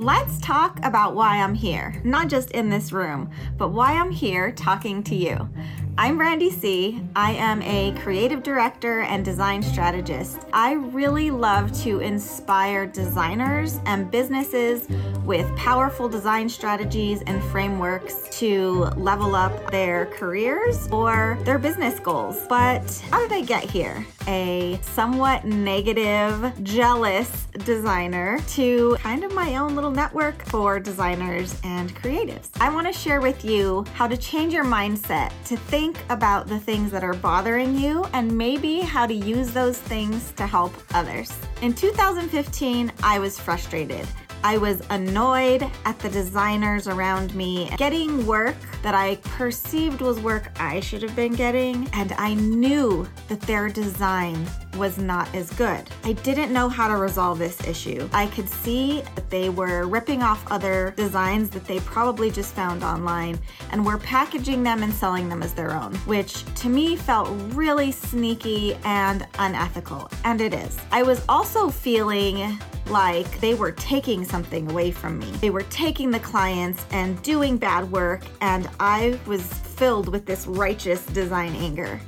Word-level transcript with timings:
Let's 0.00 0.38
talk 0.38 0.78
about 0.84 1.16
why 1.16 1.38
I'm 1.38 1.54
here, 1.54 2.00
not 2.04 2.28
just 2.28 2.52
in 2.52 2.70
this 2.70 2.92
room, 2.92 3.32
but 3.56 3.72
why 3.72 3.94
I'm 3.94 4.12
here 4.12 4.52
talking 4.52 5.02
to 5.02 5.16
you. 5.16 5.48
I'm 6.00 6.16
BrandiSea. 6.16 7.04
I 7.16 7.32
am 7.32 7.60
a 7.62 7.92
creative 8.02 8.44
director 8.44 9.00
and 9.00 9.24
design 9.24 9.64
strategist. 9.64 10.38
I 10.52 10.74
really 10.74 11.32
love 11.32 11.72
to 11.82 11.98
inspire 11.98 12.86
designers 12.86 13.80
and 13.84 14.08
businesses 14.08 14.86
with 15.24 15.44
powerful 15.56 16.08
design 16.08 16.48
strategies 16.48 17.22
and 17.22 17.42
frameworks 17.50 18.28
to 18.38 18.84
level 18.96 19.34
up 19.34 19.72
their 19.72 20.06
careers 20.06 20.88
or 20.92 21.36
their 21.42 21.58
business 21.58 21.98
goals. 21.98 22.46
But 22.48 22.88
how 23.10 23.18
did 23.18 23.32
I 23.32 23.40
get 23.40 23.68
here? 23.68 24.06
A 24.28 24.78
somewhat 24.82 25.46
negative, 25.46 26.52
jealous 26.62 27.46
designer 27.64 28.38
to 28.50 28.96
kind 29.00 29.24
of 29.24 29.34
my 29.34 29.56
own 29.56 29.74
little 29.74 29.90
network 29.90 30.44
for 30.44 30.78
designers 30.78 31.58
and 31.64 31.92
creatives. 31.96 32.50
I 32.60 32.72
want 32.72 32.86
to 32.86 32.92
share 32.92 33.20
with 33.20 33.44
you 33.44 33.84
how 33.94 34.06
to 34.06 34.16
change 34.16 34.54
your 34.54 34.64
mindset 34.64 35.32
to 35.46 35.56
think 35.56 35.87
think 35.92 36.10
about 36.10 36.46
the 36.46 36.58
things 36.58 36.90
that 36.90 37.02
are 37.02 37.14
bothering 37.14 37.74
you 37.74 38.04
and 38.12 38.30
maybe 38.36 38.80
how 38.80 39.06
to 39.06 39.14
use 39.14 39.52
those 39.52 39.78
things 39.78 40.32
to 40.32 40.46
help 40.46 40.72
others. 40.92 41.32
In 41.62 41.72
2015, 41.72 42.92
I 43.02 43.18
was 43.18 43.38
frustrated. 43.38 44.06
I 44.48 44.56
was 44.56 44.80
annoyed 44.88 45.70
at 45.84 45.98
the 45.98 46.08
designers 46.08 46.88
around 46.88 47.34
me 47.34 47.68
getting 47.76 48.24
work 48.24 48.56
that 48.82 48.94
I 48.94 49.16
perceived 49.16 50.00
was 50.00 50.18
work 50.20 50.50
I 50.58 50.80
should 50.80 51.02
have 51.02 51.14
been 51.14 51.34
getting, 51.34 51.86
and 51.92 52.12
I 52.12 52.32
knew 52.32 53.06
that 53.28 53.42
their 53.42 53.68
design 53.68 54.46
was 54.78 54.96
not 54.96 55.34
as 55.34 55.50
good. 55.50 55.90
I 56.02 56.14
didn't 56.14 56.50
know 56.50 56.70
how 56.70 56.88
to 56.88 56.96
resolve 56.96 57.38
this 57.38 57.62
issue. 57.68 58.08
I 58.14 58.28
could 58.28 58.48
see 58.48 59.02
that 59.16 59.28
they 59.28 59.50
were 59.50 59.86
ripping 59.86 60.22
off 60.22 60.50
other 60.50 60.94
designs 60.96 61.50
that 61.50 61.66
they 61.66 61.80
probably 61.80 62.30
just 62.30 62.54
found 62.54 62.82
online 62.82 63.38
and 63.70 63.84
were 63.84 63.98
packaging 63.98 64.62
them 64.62 64.82
and 64.82 64.94
selling 64.94 65.28
them 65.28 65.42
as 65.42 65.52
their 65.52 65.72
own, 65.72 65.94
which 66.06 66.42
to 66.54 66.70
me 66.70 66.96
felt 66.96 67.28
really 67.52 67.92
sneaky 67.92 68.76
and 68.84 69.26
unethical, 69.38 70.10
and 70.24 70.40
it 70.40 70.54
is. 70.54 70.78
I 70.90 71.02
was 71.02 71.22
also 71.28 71.68
feeling 71.68 72.58
like 72.90 73.40
they 73.40 73.54
were 73.54 73.72
taking 73.72 74.24
something 74.24 74.70
away 74.70 74.90
from 74.90 75.18
me. 75.18 75.30
They 75.40 75.50
were 75.50 75.62
taking 75.64 76.10
the 76.10 76.20
clients 76.20 76.84
and 76.90 77.20
doing 77.22 77.58
bad 77.58 77.90
work, 77.90 78.22
and 78.40 78.68
I 78.80 79.18
was 79.26 79.42
filled 79.42 80.08
with 80.08 80.26
this 80.26 80.46
righteous 80.46 81.04
design 81.06 81.54
anger. 81.56 82.00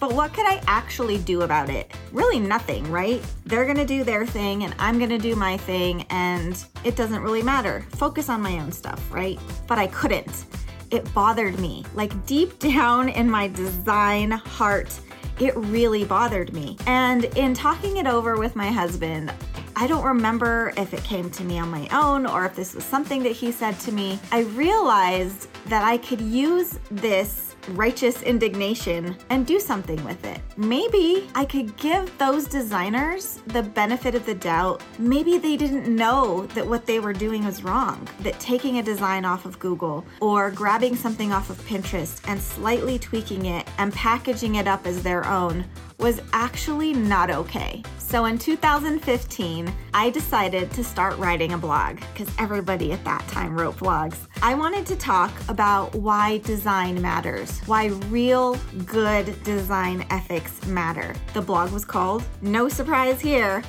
But 0.00 0.12
what 0.12 0.34
could 0.34 0.46
I 0.46 0.62
actually 0.66 1.18
do 1.18 1.42
about 1.42 1.70
it? 1.70 1.90
Really 2.12 2.38
nothing, 2.38 2.90
right? 2.90 3.24
They're 3.46 3.64
gonna 3.64 3.86
do 3.86 4.04
their 4.04 4.26
thing 4.26 4.64
and 4.64 4.74
I'm 4.78 4.98
gonna 4.98 5.18
do 5.18 5.34
my 5.34 5.56
thing, 5.56 6.02
and 6.10 6.62
it 6.84 6.96
doesn't 6.96 7.22
really 7.22 7.42
matter. 7.42 7.86
Focus 7.90 8.28
on 8.28 8.42
my 8.42 8.58
own 8.58 8.70
stuff, 8.70 9.00
right? 9.10 9.38
But 9.66 9.78
I 9.78 9.86
couldn't. 9.86 10.44
It 10.90 11.12
bothered 11.14 11.58
me. 11.58 11.84
Like 11.94 12.26
deep 12.26 12.58
down 12.74 13.08
in 13.08 13.30
my 13.30 13.48
design 13.48 14.32
heart, 14.32 15.00
it 15.40 15.56
really 15.56 16.04
bothered 16.04 16.52
me. 16.52 16.76
And 16.86 17.24
in 17.36 17.54
talking 17.54 17.96
it 17.96 18.06
over 18.06 18.36
with 18.36 18.54
my 18.54 18.68
husband, 18.68 19.32
I 19.76 19.86
don't 19.88 20.04
remember 20.04 20.72
if 20.76 20.94
it 20.94 21.02
came 21.02 21.30
to 21.30 21.44
me 21.44 21.58
on 21.58 21.68
my 21.70 21.88
own 21.92 22.26
or 22.26 22.46
if 22.46 22.54
this 22.54 22.74
was 22.74 22.84
something 22.84 23.22
that 23.24 23.32
he 23.32 23.50
said 23.50 23.78
to 23.80 23.92
me. 23.92 24.20
I 24.30 24.40
realized 24.40 25.48
that 25.66 25.82
I 25.82 25.98
could 25.98 26.20
use 26.20 26.78
this 26.90 27.54
righteous 27.70 28.22
indignation 28.22 29.16
and 29.30 29.46
do 29.46 29.58
something 29.58 30.02
with 30.04 30.24
it. 30.24 30.40
Maybe 30.56 31.28
I 31.34 31.44
could 31.44 31.76
give 31.76 32.16
those 32.18 32.46
designers 32.46 33.40
the 33.48 33.62
benefit 33.62 34.14
of 34.14 34.26
the 34.26 34.34
doubt. 34.34 34.82
Maybe 34.98 35.38
they 35.38 35.56
didn't 35.56 35.88
know 35.94 36.46
that 36.54 36.66
what 36.66 36.86
they 36.86 37.00
were 37.00 37.12
doing 37.12 37.44
was 37.44 37.64
wrong, 37.64 38.06
that 38.20 38.38
taking 38.38 38.78
a 38.78 38.82
design 38.82 39.24
off 39.24 39.46
of 39.46 39.58
Google 39.58 40.04
or 40.20 40.50
grabbing 40.50 40.94
something 40.94 41.32
off 41.32 41.50
of 41.50 41.58
Pinterest 41.66 42.20
and 42.28 42.40
slightly 42.40 42.98
tweaking 42.98 43.46
it 43.46 43.66
and 43.78 43.92
packaging 43.92 44.56
it 44.56 44.68
up 44.68 44.86
as 44.86 45.02
their 45.02 45.26
own 45.26 45.64
was 45.98 46.20
actually 46.32 46.92
not 46.92 47.30
okay. 47.30 47.82
So 47.98 48.26
in 48.26 48.38
2015, 48.38 49.72
I 49.92 50.10
decided 50.10 50.70
to 50.72 50.84
start 50.84 51.16
writing 51.18 51.52
a 51.52 51.58
blog 51.58 52.00
because 52.12 52.32
everybody 52.38 52.92
at 52.92 53.04
that 53.04 53.26
time 53.28 53.58
wrote 53.58 53.76
blogs. 53.76 54.28
I 54.42 54.54
wanted 54.54 54.86
to 54.86 54.96
talk 54.96 55.32
about 55.48 55.94
why 55.94 56.38
design 56.38 57.00
matters, 57.00 57.58
why 57.60 57.86
real 58.08 58.56
good 58.84 59.42
design 59.42 60.06
ethics 60.10 60.64
matter. 60.66 61.14
The 61.32 61.42
blog 61.42 61.72
was 61.72 61.84
called, 61.84 62.22
no 62.42 62.68
surprise 62.68 63.20
here, 63.20 63.62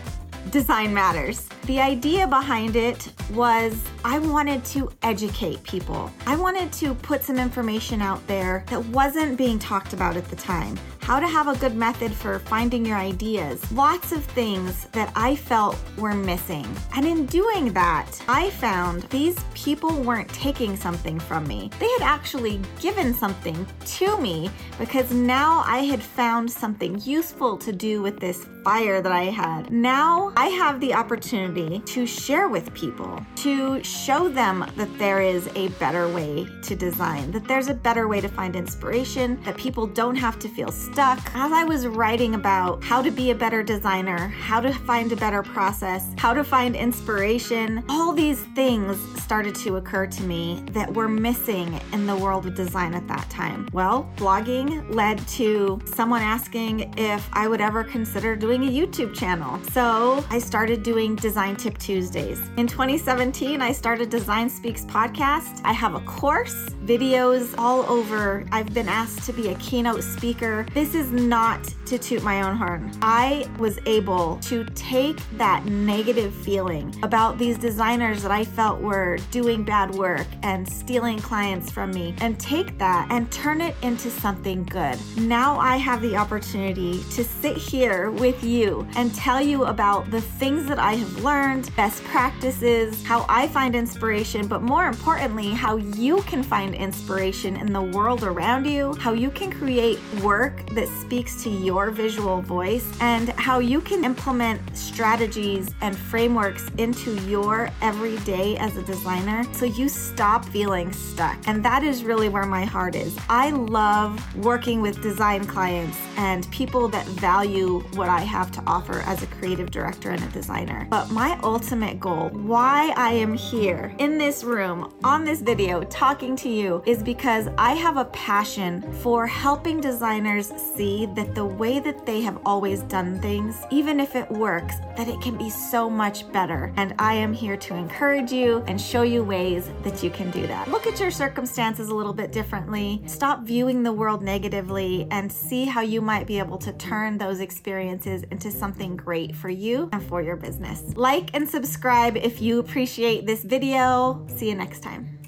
Design 0.52 0.94
Matters. 0.94 1.50
The 1.66 1.80
idea 1.80 2.28
behind 2.28 2.76
it 2.76 3.12
was 3.34 3.84
I 4.04 4.20
wanted 4.20 4.64
to 4.66 4.92
educate 5.02 5.64
people. 5.64 6.12
I 6.28 6.36
wanted 6.36 6.72
to 6.74 6.94
put 6.94 7.24
some 7.24 7.40
information 7.40 8.04
out 8.04 8.26
there 8.28 8.64
that 8.70 8.86
wasn't 8.90 9.36
being 9.36 9.58
talked 9.58 9.92
about 9.94 10.16
at 10.16 10.28
the 10.28 10.36
time. 10.36 10.78
How 11.00 11.20
to 11.20 11.28
have 11.28 11.48
a 11.48 11.58
good 11.58 11.76
method 11.76 12.12
for 12.12 12.40
finding 12.40 12.86
your 12.86 12.98
ideas. 12.98 13.72
Lots 13.72 14.12
of 14.12 14.24
things 14.24 14.86
that 14.92 15.12
I 15.16 15.36
felt 15.36 15.78
were 15.98 16.14
missing. 16.16 16.68
And 16.96 17.06
in 17.06 17.26
doing 17.28 17.74
that, 17.74 18.12
I 18.28 18.50
found 18.52 19.04
these 19.04 19.38
people 19.54 20.02
weren't 20.02 20.30
taking 20.30 20.76
something 20.76 21.20
from 21.20 21.48
me. 21.48 21.70
They 21.80 21.90
had 21.90 22.02
actually 22.02 22.60
given 22.80 23.14
something 23.14 23.68
to 23.86 24.18
me 24.20 24.50
because 24.80 25.12
now 25.12 25.64
I 25.66 25.80
had 25.80 26.02
found 26.02 26.52
something 26.52 27.00
useful 27.02 27.58
to 27.58 27.72
do 27.72 28.02
with 28.02 28.20
this 28.20 28.48
fire 28.64 29.00
that 29.00 29.12
I 29.12 29.26
had. 29.26 29.72
Now 29.72 30.34
I 30.36 30.48
have 30.48 30.80
the 30.80 30.96
opportunity 30.96 31.55
to 31.56 32.06
share 32.06 32.50
with 32.50 32.74
people, 32.74 33.26
to 33.38 33.82
show 33.82 34.28
them 34.28 34.70
that 34.76 35.00
there 35.00 35.22
is 35.22 35.48
a 35.56 35.70
better 35.80 36.10
way 36.10 36.46
to 36.64 36.76
design, 36.76 37.32
that 37.32 37.48
there's 37.48 37.70
a 37.70 37.74
better 37.74 38.10
way 38.10 38.20
to 38.20 38.28
find 38.28 38.58
inspiration, 38.58 39.42
that 39.44 39.56
people 39.56 39.88
don't 39.88 40.16
have 40.16 40.38
to 40.40 40.50
feel 40.50 40.70
stuck. 40.70 41.18
As 41.34 41.54
I 41.54 41.64
was 41.64 41.88
writing 41.88 42.36
about 42.36 42.84
how 42.84 43.02
to 43.02 43.10
be 43.10 43.32
a 43.32 43.36
better 43.36 43.64
designer, 43.64 44.28
how 44.28 44.60
to 44.60 44.74
find 44.74 45.14
a 45.14 45.16
better 45.16 45.42
process, 45.44 46.14
how 46.18 46.34
to 46.34 46.44
find 46.44 46.76
inspiration, 46.76 47.86
all 47.88 48.12
these 48.12 48.42
things 48.54 48.98
started 49.22 49.56
to 49.56 49.78
occur 49.78 50.08
to 50.08 50.24
me 50.24 50.62
that 50.72 50.94
were 50.94 51.08
missing 51.08 51.80
in 51.94 52.06
the 52.06 52.18
world 52.18 52.46
of 52.48 52.56
design 52.56 52.94
at 52.94 53.08
that 53.08 53.30
time. 53.30 53.70
Well, 53.72 54.12
blogging 54.18 54.94
led 54.94 55.26
to 55.30 55.80
someone 55.86 56.22
asking 56.22 56.94
if 56.98 57.30
I 57.32 57.48
would 57.48 57.62
ever 57.62 57.86
consider 57.86 58.36
doing 58.36 58.66
a 58.66 58.70
YouTube 58.70 59.16
channel. 59.16 59.64
So 59.72 60.22
I 60.30 60.40
started 60.40 60.84
doing 60.84 61.16
Design 61.16 61.45
Tip 61.54 61.78
Tuesdays. 61.78 62.40
In 62.58 62.66
2017, 62.66 63.62
I 63.62 63.72
started 63.72 64.10
Design 64.10 64.50
Speaks 64.50 64.86
podcast. 64.86 65.62
I 65.64 65.74
have 65.74 65.94
a 65.94 66.00
course, 66.00 66.70
videos 66.86 67.54
all 67.58 67.82
over. 67.90 68.46
I've 68.52 68.74
been 68.74 68.88
asked 68.88 69.24
to 69.26 69.34
be 69.34 69.50
a 69.50 69.56
keynote 69.56 70.04
speaker. 70.04 70.66
This 70.74 70.96
is 70.96 71.12
not 71.12 71.64
to 71.88 71.98
toot 72.00 72.24
my 72.24 72.42
own 72.42 72.56
horn. 72.56 72.92
I 73.02 73.48
was 73.60 73.78
able 73.86 74.38
to 74.38 74.64
take 74.76 75.20
that 75.38 75.66
negative 75.66 76.34
feeling 76.34 76.96
about 77.04 77.38
these 77.38 77.58
designers 77.58 78.24
that 78.24 78.32
I 78.32 78.44
felt 78.46 78.82
were 78.82 79.18
doing 79.32 79.64
bad 79.64 79.94
work 79.94 80.28
and 80.44 80.68
stealing 80.68 81.20
clients 81.20 81.70
from 81.70 81.92
me 81.92 82.16
and 82.22 82.40
take 82.40 82.78
that 82.80 83.08
and 83.12 83.32
turn 83.32 83.62
it 83.62 83.76
into 83.82 84.10
something 84.10 84.64
good. 84.64 84.98
Now 85.18 85.60
I 85.60 85.78
have 85.78 86.02
the 86.02 86.16
opportunity 86.16 87.04
to 87.12 87.24
sit 87.24 87.58
here 87.58 88.10
with 88.12 88.44
you 88.44 88.88
and 88.96 89.14
tell 89.14 89.42
you 89.42 89.66
about 89.66 90.10
the 90.12 90.22
things 90.22 90.66
that 90.68 90.80
I 90.80 90.94
have 90.94 91.24
learned, 91.24 91.35
best 91.76 92.04
practices, 92.06 93.04
how 93.04 93.26
I 93.28 93.48
find 93.48 93.76
inspiration, 93.76 94.48
but 94.48 94.62
more 94.62 94.88
importantly, 94.88 95.52
how 95.52 95.78
you 95.78 96.22
can 96.22 96.44
find 96.44 96.74
inspiration 96.74 97.58
in 97.58 97.74
the 97.74 97.82
world 97.82 98.24
around 98.24 98.66
you, 98.66 98.94
how 98.96 99.14
you 99.14 99.30
can 99.30 99.52
create 99.52 100.00
work 100.22 100.66
that 100.72 100.88
speaks 100.88 101.44
to 101.44 101.50
your 101.50 101.92
visual 101.92 102.42
voice, 102.42 102.86
and 103.02 103.30
how 103.30 103.60
you 103.60 103.82
can 103.82 104.04
implement 104.04 104.60
strategies 104.76 105.70
and 105.82 105.98
frameworks 105.98 106.70
into 106.78 107.16
your 107.28 107.70
everyday 107.82 108.58
as 108.58 108.78
a 108.78 108.84
designer 108.84 109.44
so 109.54 109.66
you 109.66 109.90
stop 109.90 110.46
feeling 110.46 110.92
stuck. 110.92 111.38
And 111.48 111.64
that 111.66 111.84
is 111.84 112.04
really 112.04 112.30
where 112.30 112.46
my 112.46 112.66
heart 112.66 112.96
is. 112.96 113.18
I 113.30 113.50
love 113.52 114.20
working 114.38 114.82
with 114.82 115.02
design 115.02 115.46
clients 115.46 115.98
and 116.18 116.50
people 116.52 116.88
that 116.90 117.06
value 117.08 117.80
what 117.94 118.10
I 118.10 118.22
have 118.22 118.52
to 118.54 118.64
offer 118.66 119.00
as 119.02 119.22
a 119.24 119.28
creative 119.28 119.72
director 119.72 120.12
and 120.12 120.24
a 120.24 120.28
designer. 120.28 120.88
But 120.90 121.12
my 121.16 121.40
ultimate 121.44 121.98
goal, 121.98 122.28
why 122.34 122.94
I 122.98 123.14
am 123.14 123.36
here 123.36 123.96
in 124.00 124.18
this 124.18 124.44
room 124.44 124.94
on 125.02 125.24
this 125.24 125.40
video 125.40 125.82
talking 125.86 126.36
to 126.36 126.50
you, 126.50 126.84
is 126.86 127.02
because 127.02 127.48
I 127.58 127.72
have 127.72 127.96
a 127.96 128.04
passion 128.06 128.82
for 128.96 129.26
helping 129.26 129.80
designers 129.80 130.52
see 130.76 131.06
that 131.16 131.34
the 131.34 131.46
way 131.46 131.80
that 131.80 132.06
they 132.06 132.20
have 132.24 132.40
always 132.46 132.82
done 132.82 133.22
things, 133.22 133.56
even 133.72 134.02
if 134.02 134.14
it 134.14 134.30
works, 134.30 134.76
that 134.98 135.08
it 135.08 135.22
can 135.22 135.38
be 135.38 135.50
so 135.50 135.90
much 135.90 136.30
better. 136.34 136.74
And 136.76 136.94
I 137.00 137.14
am 137.14 137.32
here 137.32 137.56
to 137.56 137.76
encourage 137.76 138.34
you 138.34 138.62
and 138.68 138.80
show 138.80 139.04
you 139.04 139.24
ways 139.24 139.72
that 139.84 140.04
you 140.04 140.10
can 140.10 140.32
do 140.32 140.46
that. 140.48 140.70
Look 140.70 140.86
at 140.86 141.00
your 141.00 141.12
circumstances 141.12 141.88
a 141.88 141.96
little 141.96 142.14
bit 142.14 142.34
differently. 142.34 143.02
Stop 143.06 143.44
viewing 143.46 143.84
the 143.84 143.94
world 143.94 144.22
negatively 144.22 145.08
and 145.12 145.32
see 145.32 145.64
how 145.64 145.80
you 145.80 146.02
might 146.02 146.28
be 146.28 146.40
able 146.40 146.58
to 146.58 146.74
turn 146.74 147.18
those 147.18 147.40
experiences 147.40 148.24
into 148.32 148.52
something 148.52 148.98
great 148.98 149.34
for 149.34 149.48
you 149.48 149.88
and 149.94 150.04
for 150.04 150.22
your 150.22 150.36
business. 150.36 150.84
Like 151.06 151.30
and 151.36 151.48
subscribe 151.48 152.18
if 152.18 152.42
you 152.42 152.58
appreciate 152.58 153.28
this 153.28 153.44
video. 153.44 154.26
See 154.28 154.50
you 154.50 154.56
next 154.56 154.82
time. 154.82 155.25